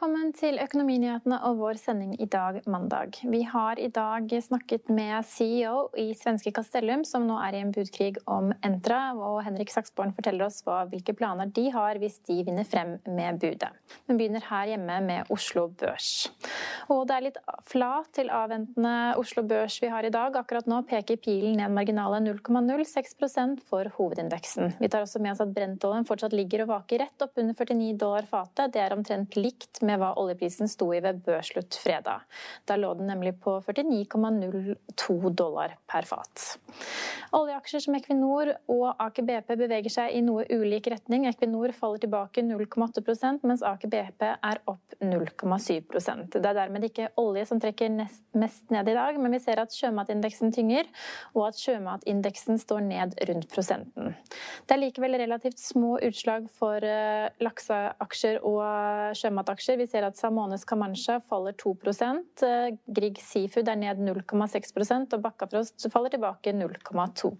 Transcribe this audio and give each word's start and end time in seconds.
Välkommen 0.00 0.32
till 0.32 0.58
Økonominyhetene 0.58 1.38
och 1.44 1.56
vår 1.56 1.74
sändning 1.74 2.18
i 2.18 2.26
dag. 2.26 2.60
Vi 3.22 3.42
har 3.42 3.78
i 3.78 3.88
dag 3.88 4.32
med 4.88 5.26
CEO 5.26 5.96
i 5.96 6.14
Svenska 6.14 6.52
Castellum, 6.52 7.04
som 7.04 7.26
nu 7.26 7.34
är 7.34 7.52
i 7.52 7.60
en 7.60 7.72
budkrig 7.72 8.16
om 8.24 8.52
Entra. 8.62 9.12
och 9.12 9.42
Henrik 9.42 9.70
Saxborn 9.70 10.12
berättar 10.12 10.42
oss 10.42 10.62
vad, 10.66 10.90
vilka 10.90 11.14
planer 11.14 11.46
de 11.46 11.70
har 11.70 11.96
om 11.96 12.26
de 12.26 12.44
vinner 12.44 12.64
fram 12.64 12.98
med 13.16 13.38
budet. 13.38 13.68
Men 14.06 14.16
börjar 14.16 14.40
här 14.40 14.66
hemma 14.66 15.00
med 15.00 15.24
Oslo 15.28 15.68
Börs. 15.68 16.30
Och 16.86 17.06
det 17.06 17.14
är 17.14 17.20
lite 17.20 17.40
flat 17.66 18.12
till 18.12 18.30
avväntande 18.30 19.14
Oslo 19.16 19.42
Börs 19.42 19.82
vi 19.82 19.88
har 19.88 20.04
i 20.04 20.10
dag. 20.10 20.36
Akkurat 20.36 20.66
nu 20.66 20.82
pekar 20.82 21.16
pilen 21.16 21.52
ned 21.52 21.70
marginalen 21.70 22.28
0,06% 22.28 23.60
för 23.70 23.92
huvudindexen. 23.98 24.72
Vi 24.78 24.88
tar 24.88 25.02
också 25.02 25.18
med 25.18 25.32
oss 25.32 25.40
att 25.40 25.48
Brentoljan 25.48 26.04
fortsatt 26.04 26.32
ligger 26.32 26.62
och 26.62 26.68
vakar 26.68 26.98
rätt 26.98 27.22
upp 27.22 27.32
under 27.34 27.54
49 27.54 27.96
dollar 27.96 28.22
fatet. 28.22 28.72
Det 28.72 28.78
är 28.78 28.92
omtrent 28.92 29.36
likt 29.36 29.82
med 29.82 29.89
med 29.90 30.00
hva 30.00 30.14
oljeprisen 30.20 30.70
sto 30.70 30.92
i 30.94 31.02
ved 31.02 31.22
børsslutt 31.26 31.76
fredag. 31.82 32.24
Da 32.68 32.78
lå 32.78 32.94
den 32.98 33.10
nemlig 33.10 33.36
på 33.42 33.58
49,02 33.66 35.34
dollar 35.34 35.76
per 35.90 36.06
fat. 36.08 36.46
Oljeaksjer 37.36 37.84
som 37.84 37.94
Equinor 37.94 38.52
og 38.70 38.86
Aker 39.02 39.26
BP 39.26 39.54
beveger 39.60 39.92
seg 39.92 40.14
i 40.16 40.22
noe 40.24 40.46
ulik 40.50 40.88
retning. 40.90 41.28
Equinor 41.30 41.74
faller 41.76 42.02
tilbake 42.02 42.42
0,8 42.42 43.46
mens 43.46 43.62
Aker 43.66 43.90
BP 43.92 44.24
er 44.32 44.60
opp 44.70 44.96
0,7 45.00 46.26
Det 46.34 46.40
er 46.42 46.56
dermed 46.56 46.86
ikke 46.88 47.10
olje 47.20 47.46
som 47.48 47.60
trekker 47.62 47.92
mest 48.38 48.74
ned 48.74 48.88
i 48.90 48.96
dag, 48.96 49.18
men 49.20 49.34
vi 49.34 49.40
ser 49.42 49.62
at 49.62 49.74
sjømatindeksen 49.74 50.52
tynger, 50.54 50.88
og 51.34 51.48
at 51.50 51.60
sjømatindeksen 51.60 52.58
står 52.60 52.82
ned 52.88 53.16
rundt 53.30 53.48
prosenten. 53.52 54.14
Det 54.66 54.76
er 54.76 54.82
likevel 54.82 55.18
relativt 55.20 55.60
små 55.62 55.96
utslag 56.06 56.48
for 56.58 56.84
eh, 56.84 57.30
lakseaksjer 57.42 58.40
og 58.46 59.16
sjømataksjer. 59.18 59.79
Vi 59.80 59.86
ser 59.88 60.04
at 60.04 60.18
Salmones 60.18 60.66
Camancha 60.68 61.20
faller 61.24 61.54
2% 61.56 62.42
eh, 62.44 62.74
Grieg 62.84 63.20
Seafood 63.24 63.68
er 63.72 63.78
ned 63.80 64.02
0,6% 64.04 65.16
og 65.16 65.22
Bakkafrost 65.24 65.88
faller 65.92 66.12
tilbake 66.12 66.52
0,2 66.52 67.30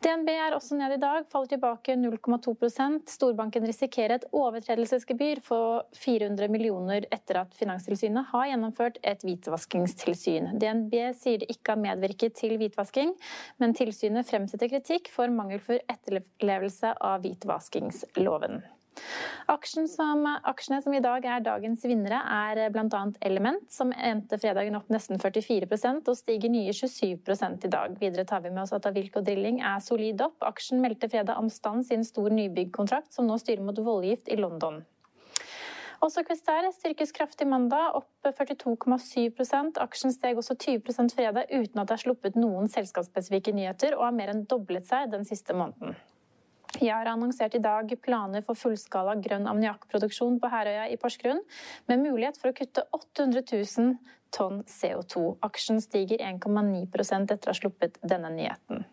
DNB 0.00 0.30
er 0.32 0.54
også 0.56 0.78
ned 0.78 0.94
i 0.94 1.00
dag, 1.02 1.26
faller 1.28 1.50
tilbake 1.50 1.92
0,2% 2.00 3.12
Storbanken 3.12 3.66
risikerer 3.68 4.16
et 4.16 4.24
overtredelsesgebyr 4.32 5.42
på 5.44 5.60
400 6.00 6.48
millioner 6.48 7.04
etter 7.12 7.42
at 7.42 7.52
Finanstilsynet 7.60 8.32
har 8.32 8.48
gjennomført 8.48 8.96
et 9.04 9.20
hvitvaskingstilsyn. 9.28 10.54
DNB 10.56 10.96
sier 11.20 11.44
det 11.44 11.52
ikke 11.52 11.76
har 11.76 11.84
medvirket 11.84 12.40
til 12.40 12.56
hvitvasking, 12.56 13.12
men 13.60 13.76
tilsynet 13.76 14.32
fremsetter 14.32 14.72
kritikk 14.72 15.12
for 15.12 15.28
mangelfull 15.28 15.84
etterlevelse 15.92 16.96
av 16.96 17.20
hvitvaskingsloven. 17.26 18.62
Aksjen 19.50 19.88
som, 19.90 20.22
aksjene 20.46 20.78
som 20.84 20.94
i 20.94 21.02
dag 21.02 21.24
er 21.26 21.42
dagens 21.42 21.82
vinnere 21.88 22.20
er 22.22 22.60
eh, 22.66 22.70
bl.a. 22.72 23.02
Element, 23.26 23.66
som 23.72 23.90
endte 23.92 24.38
fredagen 24.38 24.78
opp 24.78 24.92
nesten 24.92 25.18
44% 25.20 26.10
og 26.10 26.18
stiger 26.18 26.52
nye 26.52 26.74
27 26.76 27.66
i 27.66 27.72
dag. 27.72 27.96
Videre 28.00 28.26
tar 28.28 28.44
vi 28.44 28.52
med 28.54 28.62
oss 28.64 28.76
at 28.76 28.86
Avilco 28.86 29.24
Drilling 29.26 29.60
er 29.60 29.82
solid 29.84 30.22
opp. 30.22 30.38
Aksjen 30.46 30.82
meldte 30.84 31.10
fredag 31.10 31.40
om 31.40 31.50
stans 31.50 31.90
i 31.90 31.98
en 31.98 32.06
stor 32.06 32.30
nybyggkontrakt 32.30 33.12
som 33.14 33.26
nå 33.26 33.38
styrer 33.42 33.64
mot 33.66 33.78
voldgift 33.78 34.30
i 34.30 34.38
London. 34.38 34.82
Også 36.00 36.22
Questair 36.24 36.64
styrkes 36.72 37.10
kraftig 37.12 37.44
mandag, 37.48 37.98
opp 37.98 38.08
42,7% 38.24 39.80
Aksjen 39.84 40.14
steg 40.14 40.38
også 40.40 40.56
20% 40.56 41.12
fredag 41.12 41.50
uten 41.52 41.82
at 41.82 41.90
det 41.90 41.98
er 41.98 42.04
sluppet 42.06 42.38
noen 42.40 42.72
selskapsspesifikke 42.72 43.52
nyheter, 43.52 43.98
og 43.98 44.06
har 44.06 44.16
mer 44.16 44.32
enn 44.32 44.46
doblet 44.48 44.88
seg 44.88 45.12
den 45.12 45.28
siste 45.28 45.56
måneden. 45.56 45.98
Jeg 46.78 46.94
har 46.94 47.08
annonsert 47.10 47.56
i 47.58 47.62
dag 47.62 47.90
planer 48.04 48.44
for 48.46 48.58
fullskala 48.58 49.16
grønn 49.20 49.48
ammoniakkproduksjon 49.50 50.38
på 50.40 50.50
Herøya 50.52 50.86
i 50.92 50.98
Porsgrunn, 51.00 51.42
med 51.90 52.04
mulighet 52.04 52.38
for 52.38 52.52
å 52.52 52.56
kutte 52.56 52.84
800 52.94 53.42
000 53.50 53.96
tonn 54.30 54.62
CO2. 54.70 55.24
Aksjen 55.42 55.82
stiger 55.82 56.22
1,9 56.22 56.86
etter 56.86 57.42
å 57.42 57.50
ha 57.50 57.58
sluppet 57.58 57.98
denne 58.06 58.30
nyheten. 58.36 58.86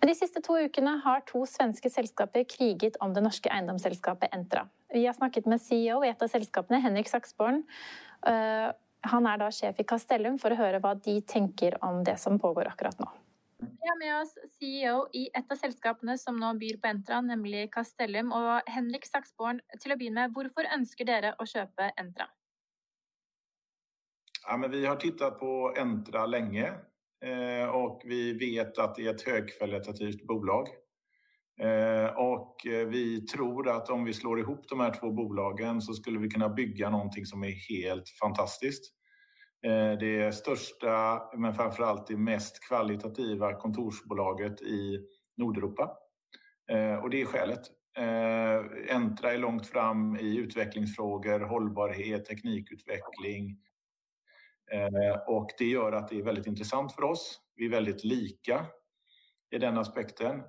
Men 0.00 0.08
de 0.08 0.14
siste 0.16 0.40
to 0.46 0.56
ukene 0.62 0.94
har 1.04 1.24
to 1.28 1.42
svenske 1.48 1.90
selskaper 1.92 2.46
kriget 2.48 2.96
om 3.04 3.12
det 3.12 3.24
norske 3.26 3.50
eiendomsselskapet 3.52 4.32
Entra. 4.32 4.64
Vi 4.94 5.04
har 5.04 5.18
snakket 5.18 5.50
med 5.50 5.60
CEO 5.60 6.00
i 6.06 6.12
et 6.12 6.22
av 6.22 6.30
selskapene, 6.30 6.80
Henrik 6.84 7.10
Saksborn. 7.10 7.64
Eh, 8.30 8.70
han 9.12 9.26
er 9.26 9.42
da 9.42 9.50
sjef 9.52 9.82
i 9.82 9.88
Castellum 9.88 10.38
for 10.40 10.54
å 10.54 10.60
høre 10.62 10.80
hva 10.80 10.94
de 10.94 11.18
tenker 11.26 11.76
om 11.84 12.00
det 12.06 12.16
som 12.22 12.38
pågår 12.40 12.70
akkurat 12.70 13.02
nå. 13.02 13.10
Vi 13.62 13.88
har 13.88 13.98
med 13.98 14.20
oss 14.20 14.34
CEO 14.58 15.08
i 15.12 15.28
ett 15.34 15.52
av 15.52 15.56
selskapene 15.56 16.18
som 16.18 16.36
nå 16.40 16.52
byr 16.58 16.76
på 16.82 16.90
Entra, 16.90 17.20
nemlig 17.20 17.68
Castellum. 17.74 18.32
Og 18.34 18.70
Henrik 18.70 19.06
Saksborn, 19.06 19.60
til 19.80 19.94
å 19.94 19.98
begynne 20.00 20.26
med, 20.26 20.36
hvorfor 20.36 20.68
ønsker 20.74 21.08
dere 21.08 21.34
å 21.38 21.46
kjøpe 21.46 21.90
Entra? 22.00 22.28
Ja, 24.46 24.56
men 24.56 24.70
vi 24.70 24.84
har 24.86 24.96
tittat 24.96 25.38
på 25.38 25.74
Entra 25.78 26.26
länge 26.26 26.72
eh, 27.24 27.68
och 27.68 28.02
vi 28.04 28.32
vet 28.32 28.78
att 28.78 28.94
det 28.94 29.06
är 29.06 29.14
ett 29.14 29.26
högkvalitativt 29.26 30.26
bolag. 30.26 30.68
Eh, 31.60 32.86
vi 32.88 33.26
tror 33.26 33.68
att 33.68 33.90
om 33.90 34.04
vi 34.04 34.12
slår 34.12 34.40
ihop 34.40 34.68
de 34.68 34.80
här 34.80 34.94
två 35.00 35.10
bolagen 35.10 35.82
så 35.82 35.92
skulle 35.94 36.18
vi 36.18 36.28
kunna 36.28 36.48
bygga 36.48 36.90
någonting 36.90 37.26
som 37.26 37.44
är 37.44 37.74
helt 37.74 38.08
fantastiskt. 38.20 38.92
Eh, 39.66 39.98
det 39.98 40.34
största, 40.34 41.22
men 41.36 41.54
framför 41.54 41.82
allt 41.82 42.06
det 42.06 42.16
mest 42.16 42.68
kvalitativa 42.68 43.54
kontorsbolaget 43.54 44.62
i 44.62 45.00
Nordeuropa. 45.36 45.96
Eh, 46.70 46.94
och 46.94 47.10
Det 47.10 47.20
är 47.20 47.26
skälet. 47.26 47.60
Eh, 47.98 48.96
Entra 48.96 49.32
är 49.32 49.38
långt 49.38 49.66
fram 49.66 50.16
i 50.16 50.36
utvecklingsfrågor, 50.36 51.40
hållbarhet, 51.40 52.24
teknikutveckling. 52.24 53.58
Det 55.58 55.64
gör 55.64 55.92
att 55.92 56.08
det 56.08 56.18
är 56.18 56.22
väldigt 56.22 56.46
intressant 56.46 56.92
för 56.92 57.04
oss. 57.04 57.40
Vi 57.56 57.66
är 57.66 57.70
väldigt 57.70 58.04
lika 58.04 58.66
i 59.50 59.58
den 59.58 59.78
aspekten. 59.78 60.42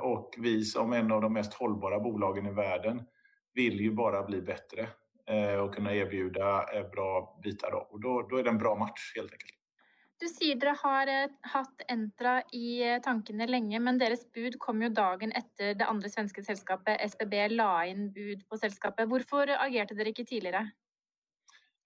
Och 0.00 0.34
Vi 0.38 0.64
som 0.64 0.92
en 0.92 1.12
av 1.12 1.20
de 1.20 1.32
mest 1.32 1.54
hållbara 1.54 2.00
bolagen 2.00 2.46
i 2.46 2.50
världen 2.50 3.02
vill 3.52 3.80
ju 3.80 3.92
bara 3.92 4.22
bli 4.22 4.42
bättre 4.42 4.88
och 5.62 5.74
kunna 5.74 5.94
erbjuda 5.94 6.66
bra 6.92 7.40
bitar 7.42 7.70
då. 7.70 8.26
Då 8.30 8.36
är 8.36 8.42
det 8.42 8.50
en 8.50 8.58
bra 8.58 8.74
match 8.74 9.12
helt 9.16 9.32
enkelt. 9.32 9.50
Du 10.20 10.28
sier 10.28 10.56
dere 10.56 10.76
har 10.78 11.10
hatt 11.48 11.82
Entra 11.88 12.42
i 12.52 13.00
tankene 13.02 13.46
lenge, 13.46 13.80
men 13.80 13.98
deres 13.98 14.22
bud 14.32 14.54
kom 14.58 14.82
jo 14.82 14.88
dagen 14.94 15.32
etter 15.34 15.74
det 15.74 15.88
andre 15.90 16.08
svenske 16.08 16.44
selskapet 16.46 17.02
SBB 17.10 17.48
la 17.50 17.86
inn 17.90 18.12
bud 18.14 18.44
på 18.48 18.56
selskapet. 18.56 19.08
Hvorfor 19.10 19.50
agerte 19.58 19.96
dere 19.98 20.14
ikke 20.14 20.24
tidligere? 20.24 20.70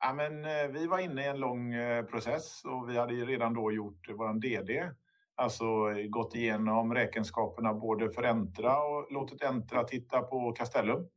Ja, 0.01 0.13
men 0.13 0.45
vi 0.73 0.87
var 0.87 0.99
inne 0.99 1.25
i 1.25 1.29
en 1.33 1.41
lång 1.41 1.73
process 2.11 2.65
och 2.65 2.91
vi 2.91 2.99
hade 2.99 3.15
redan 3.15 3.55
då 3.55 3.73
gjort 3.73 4.09
vår 4.09 4.37
DD. 4.41 4.93
Alltså 5.35 5.65
gått 6.09 6.35
igenom 6.35 6.95
räkenskaperna 6.95 7.75
både 7.75 8.11
för 8.11 8.23
Entra 8.23 8.79
och 8.79 9.13
låtit 9.13 9.43
Entra 9.43 9.85
titta 9.85 10.23
på 10.23 10.53
Castellum. 10.53 11.09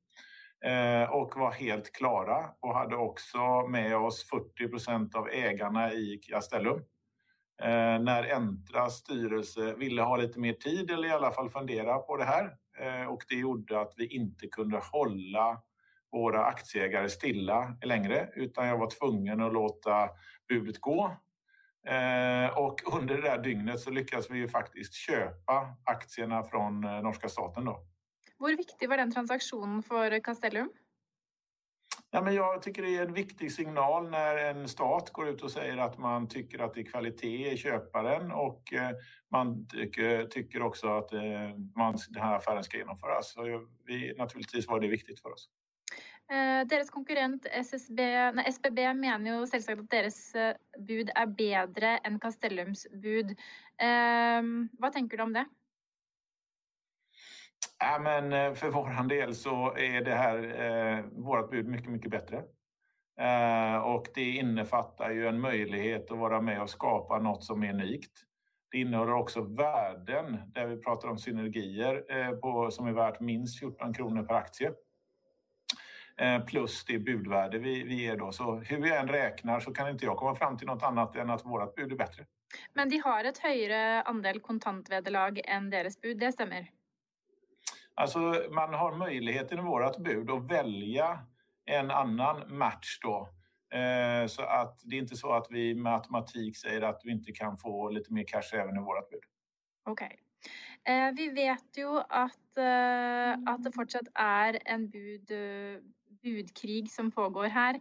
Eh, 0.66 1.10
och 1.10 1.36
var 1.36 1.52
helt 1.52 1.94
klara 1.94 2.50
och 2.60 2.76
hade 2.76 2.96
också 2.96 3.68
med 3.68 3.98
oss 3.98 4.30
40% 4.60 5.16
av 5.16 5.30
ägarna 5.30 5.94
i 5.94 6.18
Castellum. 6.18 6.78
Eh, 7.62 8.00
när 8.00 8.32
Entras 8.32 8.96
styrelse 8.96 9.74
ville 9.74 10.02
ha 10.02 10.18
lite 10.18 10.40
mer 10.40 10.54
tid 10.54 10.92
eller 10.92 11.08
i 11.08 11.12
alla 11.12 11.32
fall 11.32 11.50
fundera 11.50 11.98
på 11.98 12.18
det 12.18 12.24
här 12.24 12.56
eh, 12.80 13.08
och 13.08 13.24
det 13.30 13.36
gjorde 13.36 13.82
att 13.82 13.94
vi 13.98 14.08
inte 14.08 14.48
kunde 14.48 14.80
hålla 14.92 15.62
våra 16.12 16.46
aktieägare 16.46 17.10
stilla 17.10 17.78
längre 17.84 18.30
utan 18.36 18.68
jag 18.68 18.78
var 18.78 18.90
tvungen 18.90 19.42
att 19.42 19.54
låta 19.54 20.10
budet 20.50 20.82
gå. 20.82 21.18
Och 22.56 22.94
under 22.94 23.16
det 23.16 23.22
där 23.22 23.38
dygnet 23.44 23.80
så 23.80 23.92
lyckades 23.92 24.32
vi 24.32 24.38
ju 24.38 24.48
faktiskt 24.48 24.94
köpa 24.94 25.76
aktierna 25.84 26.44
från 26.44 26.82
norska 26.82 27.30
staten 27.30 27.66
då. 27.66 27.86
Hur 28.42 28.58
viktig 28.58 28.90
var 28.90 28.98
den 28.98 29.12
transaktionen 29.12 29.84
för 29.84 30.20
Castellum? 30.20 30.70
Ja, 32.14 32.22
men 32.22 32.34
jag 32.34 32.62
tycker 32.62 32.82
det 32.82 32.98
är 32.98 33.06
en 33.06 33.14
viktig 33.14 33.52
signal 33.52 34.10
när 34.10 34.36
en 34.36 34.68
stat 34.68 35.10
går 35.10 35.28
ut 35.30 35.42
och 35.42 35.52
säger 35.52 35.78
att 35.78 35.98
man 35.98 36.28
tycker 36.28 36.60
att 36.60 36.74
det 36.74 36.82
är 36.82 36.86
kvalitet 36.86 37.52
i 37.52 37.58
köparen 37.58 38.32
och 38.32 38.74
man 39.32 39.68
tycker, 39.68 40.62
också 40.62 40.88
att 40.88 41.12
man, 41.76 41.98
den 42.10 42.24
här 42.24 42.36
affären 42.36 42.64
ska 42.64 42.78
genomföras. 42.78 43.34
Så 43.34 43.68
vi, 43.86 44.14
naturligtvis 44.18 44.68
var 44.68 44.80
det 44.80 44.88
viktigt 44.88 45.20
för 45.20 45.34
oss. 45.34 45.50
Eh, 46.32 46.68
deres 46.68 46.90
konkurrent 46.90 47.46
SSB, 47.52 48.04
nei, 48.32 48.46
SBB 48.48 48.86
mener 48.96 49.34
jo 49.34 49.48
selvsagt 49.50 49.82
at 49.84 49.90
deres 49.92 50.20
eh, 50.40 50.54
bud 50.80 51.10
er 51.12 51.28
bedre 51.28 51.98
enn 52.08 52.22
Castellums 52.24 52.86
bud. 53.04 53.34
Eh, 53.76 54.52
hva 54.80 54.92
tenker 54.96 55.20
du 55.20 55.26
om 55.26 55.34
det? 55.36 55.44
Ja, 57.82 58.00
men 58.00 58.34
eh, 58.34 58.54
för 58.54 58.70
vår 58.70 59.08
del 59.08 59.36
så 59.36 59.76
är 59.78 60.02
det 60.02 60.16
här 60.16 60.62
eh, 60.62 61.06
vårt 61.12 61.52
bud 61.52 61.68
mycket, 61.68 61.90
mycket 61.90 62.12
bättre. 62.12 62.44
Eh, 63.20 63.78
och 63.78 64.08
det 64.16 64.30
innefattar 64.30 65.12
ju 65.12 65.28
en 65.28 65.40
möjlighet 65.40 66.12
att 66.12 66.18
vara 66.18 66.42
med 66.42 66.62
och 66.62 66.70
skapa 66.70 67.20
något 67.20 67.44
som 67.44 67.64
är 67.64 67.74
unikt. 67.74 68.12
Det 68.72 68.78
innehåller 68.78 69.14
också 69.14 69.42
värden 69.42 70.38
där 70.54 70.68
vi 70.68 70.78
pratar 70.78 71.08
om 71.08 71.18
synergier 71.18 72.04
eh, 72.10 72.32
på, 72.32 72.72
som 72.72 72.88
är 72.88 72.92
värt 72.92 73.20
minst 73.20 73.60
14 73.60 73.94
kronor 73.94 74.24
per 74.24 74.36
aktie. 74.36 74.72
Eh, 76.18 76.46
plus 76.46 76.86
det 76.86 77.00
budvärde 77.00 77.60
vi, 77.60 77.84
vi 77.84 77.96
ger 78.04 78.18
då. 78.18 78.32
Så 78.32 78.56
hur 78.56 78.82
vi 78.82 78.92
än 78.92 79.08
räknar 79.08 79.60
så 79.60 79.74
kan 79.74 79.90
inte 79.90 80.06
jag 80.06 80.18
komma 80.18 80.36
fram 80.36 80.58
till 80.58 80.68
något 80.68 80.84
annat 80.84 81.16
än 81.16 81.30
att 81.30 81.46
vårt 81.46 81.76
bud 81.76 81.92
är 81.92 81.96
bättre. 81.96 82.26
Men 82.74 82.90
de 82.90 82.98
har 82.98 83.24
ett 83.24 83.38
högre 83.38 84.02
andel 84.02 84.40
kontantvederlag 84.40 85.42
än 85.46 85.70
deras 85.70 86.02
bud, 86.02 86.20
det 86.20 86.32
stämmer? 86.32 86.81
Alltså 88.02 88.20
man 88.52 88.74
har 88.74 88.96
möjligheten 88.96 89.60
i 89.60 89.62
vårt 89.62 89.98
bud 89.98 90.32
att 90.32 90.52
välja 90.52 91.20
en 91.66 91.92
annan 91.92 92.58
match 92.58 93.00
då. 93.02 93.30
Eh, 93.78 94.28
så 94.28 94.42
att 94.42 94.82
det 94.84 94.96
är 94.96 95.00
inte 95.00 95.16
så 95.16 95.34
att 95.34 95.48
vi 95.50 95.76
med 95.76 95.94
automatik 95.94 96.58
säger 96.58 96.82
att 96.82 97.02
vi 97.04 97.12
inte 97.12 97.32
kan 97.32 97.58
få 97.58 97.90
lite 97.90 98.14
mer 98.14 98.24
cash 98.24 98.54
även 98.54 98.76
i 98.76 98.80
vårt 98.80 99.10
bud. 99.10 99.20
Okej. 99.86 100.20
Okay. 100.84 101.12
Vi 101.12 101.30
vet 101.30 101.78
ju 101.78 102.00
att, 102.00 102.58
eh, 102.58 103.54
att 103.54 103.64
det 103.64 103.72
fortsatt 103.76 104.08
är 104.14 104.60
en 104.66 104.90
bud 104.90 105.32
budkrig 106.24 106.92
som 106.92 107.12
pågår 107.12 107.46
här. 107.46 107.80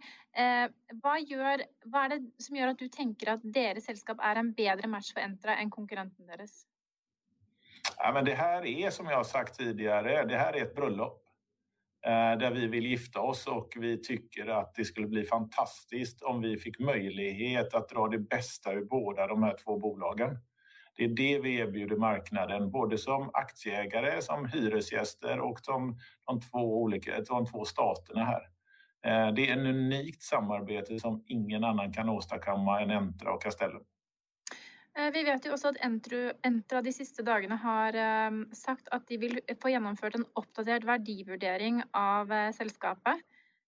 Vad, 0.92 1.22
gör, 1.22 1.62
vad 1.84 2.04
är 2.04 2.08
det 2.08 2.42
som 2.42 2.56
gör 2.56 2.66
att 2.66 2.78
du 2.78 2.88
tänker 2.88 3.32
att 3.32 3.40
deras 3.42 3.84
sällskap 3.84 4.18
är 4.20 4.36
en 4.36 4.52
bättre 4.52 4.88
match 4.88 5.12
för 5.12 5.20
Entra 5.20 5.56
än 5.56 5.70
konkurrenten 5.70 6.26
deras? 6.26 6.66
Ja, 8.02 8.12
men 8.12 8.24
det 8.24 8.34
här 8.34 8.66
är 8.66 8.90
som 8.90 9.06
jag 9.06 9.16
har 9.16 9.24
sagt 9.24 9.58
tidigare, 9.58 10.24
det 10.24 10.36
här 10.36 10.52
är 10.52 10.62
ett 10.62 10.74
bröllop 10.74 11.22
eh, 12.06 12.38
där 12.38 12.50
vi 12.50 12.66
vill 12.66 12.86
gifta 12.86 13.20
oss 13.20 13.46
och 13.46 13.72
vi 13.76 14.02
tycker 14.02 14.46
att 14.46 14.74
det 14.74 14.84
skulle 14.84 15.06
bli 15.06 15.24
fantastiskt 15.24 16.22
om 16.22 16.40
vi 16.40 16.56
fick 16.56 16.78
möjlighet 16.78 17.74
att 17.74 17.88
dra 17.88 18.08
det 18.08 18.18
bästa 18.18 18.72
ur 18.72 18.84
båda 18.84 19.26
de 19.26 19.42
här 19.42 19.56
två 19.64 19.78
bolagen. 19.78 20.38
Det 20.96 21.04
är 21.04 21.08
det 21.08 21.38
vi 21.38 21.56
erbjuder 21.56 21.96
marknaden, 21.96 22.70
både 22.70 22.98
som 22.98 23.30
aktieägare, 23.32 24.22
som 24.22 24.46
hyresgäster 24.46 25.40
och 25.40 25.60
som 25.60 25.98
de 26.26 26.40
två, 26.40 26.82
olika, 26.82 27.20
de 27.20 27.46
två 27.46 27.64
staterna 27.64 28.24
här. 28.24 28.42
Eh, 29.06 29.34
det 29.34 29.48
är 29.48 29.52
ett 29.52 29.66
unikt 29.66 30.22
samarbete 30.22 31.00
som 31.00 31.24
ingen 31.26 31.64
annan 31.64 31.92
kan 31.92 32.08
åstadkomma 32.08 32.80
än 32.80 32.90
Entra 32.90 33.32
och 33.32 33.42
Castellum. 33.42 33.84
Eh, 34.98 35.12
vi 35.12 35.22
vet 35.22 35.46
ju 35.46 35.52
också 35.52 35.68
att 35.68 35.76
Entra 36.42 36.82
de 36.82 36.92
siste 36.92 37.22
dagarna 37.22 37.56
har 37.56 37.92
ehm, 37.92 38.48
sagt 38.52 38.88
att 38.88 39.08
de 39.08 39.16
vill 39.16 39.40
få 39.62 39.68
genomfört 39.68 40.14
en 40.14 40.26
uppdaterad 40.34 40.84
verdivurdering 40.84 41.82
av 41.90 42.32
eh, 42.32 42.52
selskapet. 42.52 43.14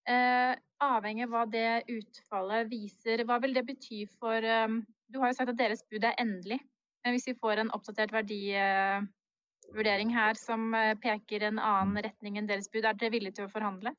Eh, 0.09 0.57
Avhengig 0.79 1.25
av 1.25 1.31
vad 1.31 1.51
det 1.51 1.83
utfallet 1.87 2.69
visar, 2.69 3.25
vad 3.25 3.43
vil 3.43 3.55
det 3.55 3.63
bety 3.63 4.07
for 4.07 4.43
ehm, 4.43 4.87
du 5.07 5.19
har 5.19 5.27
jo 5.27 5.35
sagt 5.35 5.51
att 5.51 5.59
deras 5.59 5.89
bud 5.89 6.05
är 6.05 6.15
ändligt. 6.19 6.65
Men 7.05 7.13
hvis 7.13 7.29
vi 7.29 7.35
får 7.35 7.57
en 7.57 7.71
oppdatert 7.71 8.13
verdivurdering 8.13 10.15
her 10.15 10.35
som 10.35 10.95
peker 11.03 11.43
en 11.43 11.59
annen 11.59 12.03
retning 12.03 12.39
enn 12.39 12.47
deres 12.47 12.71
bud, 12.71 12.85
er 12.85 12.95
dere 12.95 13.11
villige 13.11 13.33
til 13.33 13.45
å 13.45 13.53
forhandle? 13.53 13.95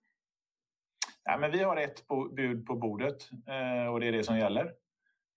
Ja, 1.23 1.37
men 1.37 1.51
vi 1.51 1.63
har 1.63 1.77
ett 1.77 2.07
bud 2.07 2.65
på 2.65 2.75
bordet 2.75 3.29
och 3.91 3.99
det 3.99 4.07
är 4.07 4.11
det 4.11 4.23
som 4.23 4.37
gäller 4.37 4.73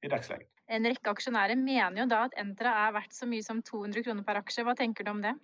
i 0.03 0.09
dagsläget. 0.09 0.56
En 0.67 0.87
rekke 0.87 1.13
aksjonærer 1.13 1.59
mener 1.59 2.03
jo 2.03 2.09
da 2.11 2.25
at 2.27 2.35
Entra 2.43 2.73
er 2.87 2.97
verdt 2.97 3.15
så 3.15 3.29
mye 3.31 3.45
som 3.47 3.63
200 3.63 4.03
kroner 4.03 4.27
per 4.27 4.41
aksje. 4.41 4.65
Hva 4.67 4.75
tenker 4.79 5.07
du 5.07 5.13
om 5.13 5.23
det? 5.23 5.37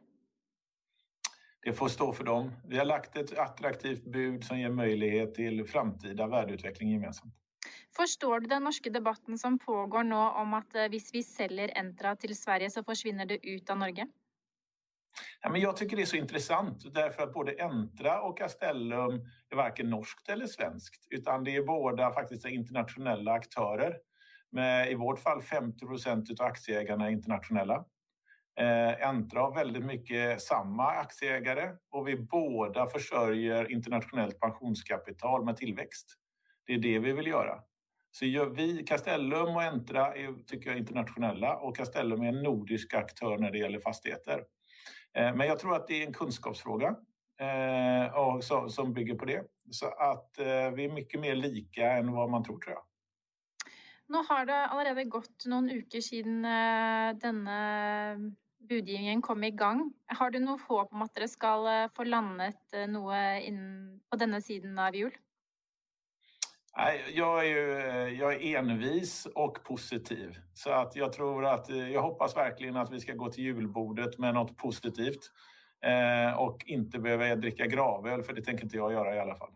Det 1.63 1.73
får 1.79 1.89
stå 1.89 2.13
för 2.13 2.25
dem. 2.25 2.51
Vi 2.67 2.79
har 2.79 2.85
lagt 2.85 3.17
ett 3.17 3.39
attraktivt 3.39 4.05
bud 4.05 4.45
som 4.45 4.59
ger 4.59 4.71
möjlighet 4.71 5.35
till 5.35 5.65
framtida 5.65 6.27
värdeutveckling 6.27 6.91
gemensamt. 6.91 7.35
Förstår 7.97 8.41
du 8.41 8.47
den 8.47 8.65
norska 8.65 8.91
debatten 8.91 9.39
som 9.39 9.59
pågår 9.59 10.03
nu 10.03 10.15
om 10.15 10.55
att 10.55 10.75
om 10.75 10.81
eh, 10.81 10.89
vi 11.13 11.23
säljer 11.23 11.79
Entra 11.79 12.17
till 12.17 12.37
Sverige 12.37 12.71
så 12.71 12.85
försvinner 12.85 13.27
det 13.27 13.47
ut 13.47 13.71
av 13.71 13.79
Norge? 13.79 14.07
Ja, 15.41 15.51
men 15.51 15.61
jag 15.61 15.77
tycker 15.77 15.97
det 15.97 16.03
är 16.03 16.07
så 16.07 16.17
intressant 16.17 16.95
därför 16.95 17.23
att 17.23 17.33
både 17.33 17.63
Entra 17.63 18.23
och 18.23 18.39
Castellum 18.39 19.21
är 19.51 19.57
varken 19.57 19.91
norskt 19.91 20.29
eller 20.29 20.47
svenskt 20.47 21.07
utan 21.11 21.45
det 21.45 21.57
är 21.57 21.63
båda 21.63 22.13
faktiskt 22.13 22.47
internationella 22.47 23.33
aktörer. 23.33 23.97
Med 24.53 24.91
i 24.91 24.95
vårt 24.95 25.19
fall 25.19 25.43
50 25.43 25.87
procent 25.87 26.41
av 26.41 26.47
aktieägarna 26.47 27.07
är 27.07 27.11
internationella. 27.11 27.85
Eh, 28.61 29.09
Entra 29.09 29.41
har 29.41 29.55
väldigt 29.55 29.85
mycket 29.85 30.43
samma 30.43 30.87
aktieägare 30.87 31.71
och 31.91 32.09
vi 32.09 32.17
båda 32.17 32.87
försörjer 32.87 33.73
internationellt 33.73 34.41
pensionskapital 34.41 35.45
med 35.45 35.57
tillväxt. 35.57 36.07
Det 36.67 36.73
är 36.73 36.79
det 36.79 36.99
vi 36.99 37.13
vill 37.13 37.27
göra. 37.27 37.59
Så 38.11 38.27
gör 38.27 38.47
vi, 38.47 38.85
Castellum 38.85 39.57
och 39.57 39.63
Entra 39.63 40.15
är, 40.15 40.45
tycker 40.47 40.71
jag, 40.71 40.79
internationella 40.79 41.57
och 41.57 41.77
Castellum 41.77 42.23
är 42.23 42.29
en 42.29 42.43
nordisk 42.43 42.95
aktör 42.95 43.39
när 43.39 43.51
det 43.51 43.59
gäller 43.59 43.81
fastigheter. 43.81 44.45
Eh, 45.15 45.35
men 45.35 45.47
jag 45.47 45.59
tror 45.59 45.77
att 45.77 45.89
det 45.89 46.03
är 46.03 46.07
en 46.07 46.13
kunskapsfråga 46.13 46.97
eh, 47.41 48.15
och 48.15 48.45
som, 48.45 48.71
som 48.71 48.93
bygger 48.93 49.15
på 49.15 49.25
det. 49.25 49.43
Så 49.71 49.87
att 49.87 50.39
eh, 50.39 50.71
vi 50.71 50.85
är 50.85 50.93
mycket 50.93 51.21
mer 51.21 51.35
lika 51.35 51.93
än 51.93 52.13
vad 52.13 52.31
man 52.31 52.45
tror, 52.45 52.59
tror 52.59 52.75
jag. 52.75 52.83
Nu 54.13 54.19
har 54.29 54.47
det 54.47 54.67
allerede 54.67 55.05
gått 55.05 55.47
några 55.47 55.75
veckor 55.75 56.01
sedan 56.01 56.43
denna 57.19 58.17
budgivningen 58.69 59.23
kom 59.23 59.45
igång. 59.45 59.93
Har 60.07 60.31
du 60.31 60.39
något 60.39 60.61
hopp 60.61 60.93
om 60.93 61.03
att 61.03 61.15
det 61.15 61.29
ska 61.29 61.89
få 61.97 62.05
landet 62.05 62.59
något 62.89 63.15
på 64.11 64.17
denna 64.17 64.41
sidan 64.41 64.79
av 64.79 64.97
jul? 64.97 65.13
Jag 67.13 67.47
är, 67.47 67.51
ju, 67.51 68.09
jag 68.17 68.35
är 68.35 68.59
envis 68.59 69.27
och 69.27 69.65
positiv. 69.65 70.39
Så 70.55 70.71
att 70.71 70.97
jag 70.97 71.13
tror 71.13 71.47
att, 71.47 71.69
jag 71.69 72.03
hoppas 72.03 72.37
verkligen 72.37 72.77
att 72.77 72.93
vi 72.93 73.01
ska 73.01 73.13
gå 73.13 73.31
till 73.31 73.45
julbordet 73.45 74.19
med 74.19 74.35
något 74.35 74.57
positivt. 74.57 75.31
Eh, 75.85 76.39
och 76.39 76.65
inte 76.67 76.99
behöva 76.99 77.37
dricka 77.37 77.67
gravöl, 77.67 78.23
för 78.23 78.33
det 78.33 78.43
tänker 78.43 78.65
inte 78.65 78.77
jag 78.77 78.93
göra 78.93 79.17
i 79.17 79.21
alla 79.21 79.35
fall. 79.35 79.53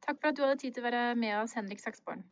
Tack 0.00 0.20
för 0.20 0.28
att 0.28 0.36
du 0.36 0.42
hade 0.42 0.56
tid 0.56 0.78
att 0.78 0.84
vara 0.84 1.14
med 1.14 1.42
oss, 1.42 1.54
Henrik 1.54 1.80
Saxborn. 1.80 2.22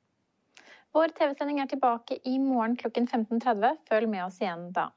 Vår 0.95 1.09
tv-sändning 1.09 1.59
är 1.59 1.63
er 1.63 1.67
tillbaka 1.67 2.15
i 2.25 2.39
morgon 2.39 2.77
klockan 2.77 3.07
15.30. 3.07 3.77
Följ 3.89 4.07
med 4.07 4.25
oss 4.25 4.41
igen 4.41 4.73
då. 4.73 4.91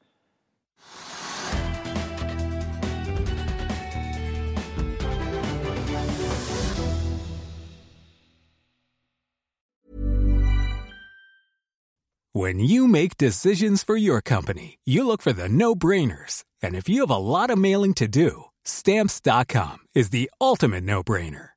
When 12.33 12.59
you 12.59 12.87
make 12.87 13.17
decisions 13.17 13.83
for 13.83 13.97
your 13.97 14.21
company, 14.21 14.77
you 14.85 15.03
look 15.03 15.21
for 15.23 15.33
the 15.33 15.49
no-brainers. 15.49 16.43
And 16.63 16.75
if 16.75 16.89
you 16.89 17.07
have 17.07 17.15
a 17.15 17.17
lot 17.17 17.49
of 17.49 17.57
mailing 17.57 17.93
to 17.93 18.07
do, 18.07 18.43
stamps.com 18.65 19.77
is 19.95 20.09
the 20.09 20.29
ultimate 20.39 20.83
no-brainer. 20.83 21.56